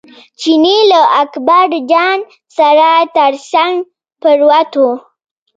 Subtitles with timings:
[0.39, 2.19] چیني له اکبرجان
[2.57, 3.73] سره تر څنګ
[4.21, 4.83] پروت و.